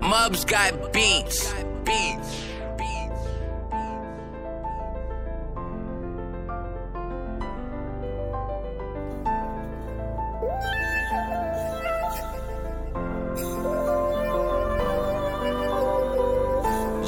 [0.00, 1.52] Mubs got beats.
[1.84, 2.50] Beats.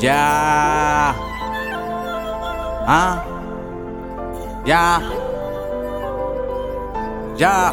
[0.02, 1.12] Yeah.
[2.86, 3.14] Huh?
[4.66, 5.00] Yeah.
[7.38, 7.72] Yeah.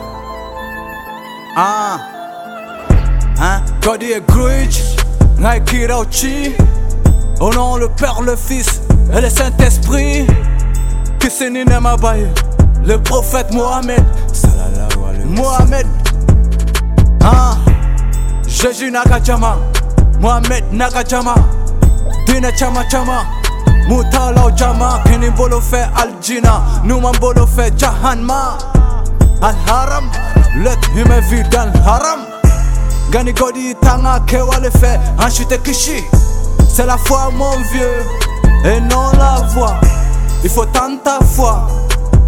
[1.55, 2.18] Ah.
[3.89, 4.81] Cody et Grudge,
[5.39, 6.53] Nike Rauchi.
[7.39, 8.83] Au nom le Père, le Fils
[9.17, 10.27] et le Saint-Esprit.
[11.51, 12.27] Nina Mabaye,
[12.85, 14.03] le prophète Mohamed.
[15.25, 15.87] Mohamed.
[17.23, 17.57] Hein?
[18.47, 19.57] Jésus Nakajama.
[20.19, 21.33] Mohamed Nakajama.
[22.27, 23.25] Dina Chama Chama.
[23.87, 25.01] Mutala Jama.
[25.05, 26.61] Kini Bolo fe Aljina.
[26.83, 28.55] Numan Bolo fe Jahanma.
[29.41, 30.11] Al Haram.
[30.63, 32.28] Let him vivre dans le haram.
[33.11, 34.99] Gani Godi Tanga Kewale fait.
[35.17, 36.03] Enchute Kishi.
[36.67, 38.05] C'est la foi, mon vieux.
[38.65, 39.79] Et non la voix.
[40.43, 41.67] Il faut tant ta foi.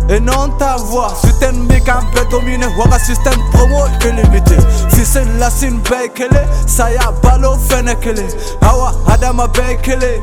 [0.10, 4.58] Et non ta voix, système mécan peut dominer, waka système promo illimité.
[4.90, 8.28] Fissel la sin bekele, saya balo fenekele,
[8.62, 10.22] awa adama bekele.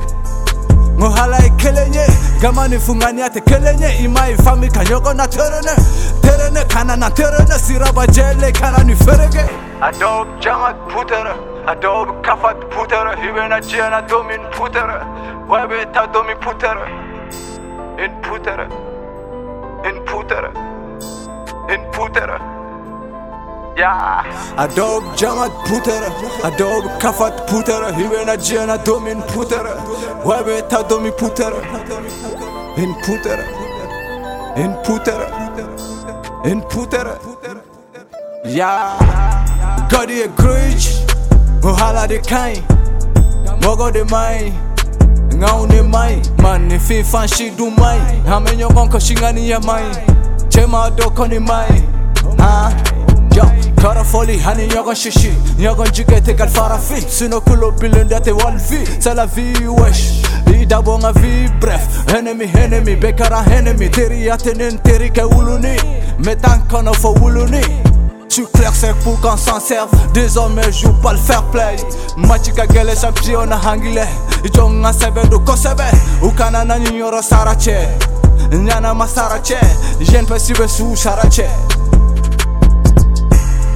[0.99, 2.05] Ngohala ikelenye,
[2.43, 5.73] gamani fungani ate kelenye, imai fami kanyoko na terene,
[6.21, 8.95] terene kana na terene, siraba jele kana ni
[9.81, 9.87] ferege.
[9.87, 11.35] Adob jangat putere,
[11.67, 15.01] adob kafat putere, hibena jena domin putere,
[15.49, 16.89] webe ta domi putere,
[17.99, 18.89] in putere.
[19.85, 20.51] in putere
[21.69, 22.39] in putere
[23.79, 24.25] Yeah.
[24.57, 26.09] Adob jamat putere,
[26.43, 29.71] adob kafat putere, hiwena jena domin putere,
[30.25, 31.63] webe ta domi putere,
[32.77, 33.45] in putere,
[34.57, 35.29] in putere,
[36.45, 37.19] in putere.
[38.45, 39.38] Yeah.
[39.91, 40.89] Koryje krójć,
[41.63, 42.63] ohala de kain
[43.63, 44.53] Mogo de Mai,
[45.35, 49.59] ngau ne main Man ne fin fan shi du main Hame nyogon ko shingani ya
[49.61, 49.93] main
[50.49, 51.83] Chema do koni main
[52.39, 52.73] Ha?
[53.35, 53.45] Yo,
[53.83, 58.57] kara foli hani nyogon shishi Nyogon jike te kal farafi Sino kulo bilin date wal
[58.71, 61.83] vi C'est la vie wesh Idabonga vi bref
[62.15, 63.89] Enemy enemy bekara enemy.
[63.91, 65.77] Teri atenen teri ke uluni.
[66.19, 67.61] Metan kono fo uluni.
[68.79, 69.89] 5 pour qu'on s'en serve.
[70.13, 71.77] Des hommes jouent pas le fair play.
[72.17, 74.07] Machika gele champion hangile
[74.45, 75.83] Ijonga sebe du kosebe
[76.23, 77.89] Ukana nyoro sarache.
[78.53, 79.59] Nyana masarache
[80.01, 81.47] Jen pesibe su sarache.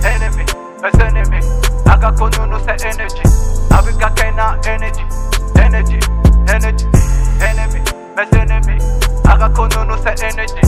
[0.05, 0.45] Enemy,
[0.85, 1.41] it's enemy
[1.87, 3.23] Agakonunu se energy.
[3.71, 5.05] Abika kena energy.
[5.57, 5.99] Energy,
[6.47, 6.87] energy.
[7.41, 7.81] Enemy,
[8.19, 8.79] it's enemy
[9.25, 10.62] Agakonunu se energy.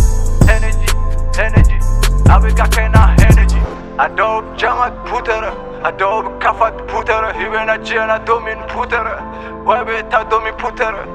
[4.05, 4.15] Energy.
[4.15, 7.33] Adob jamat putere, adob kafat putere.
[7.35, 9.21] Hibena jena domin putere.
[9.65, 11.07] Webe ta domi putere.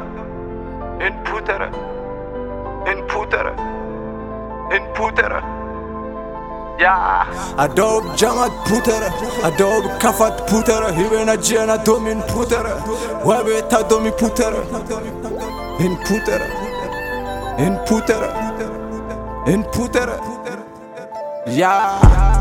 [1.01, 1.71] In putere,
[2.87, 3.53] in putere,
[4.71, 5.59] in putere.
[6.79, 7.27] Yeah.
[7.57, 9.11] Adob jamat putere
[9.43, 12.71] Adob kafat putere Hibena jena domin putere
[13.25, 14.63] Webe ta domi putere
[15.79, 16.47] In putere
[17.57, 18.31] In putere
[19.45, 20.19] In putere
[21.47, 22.38] Yeah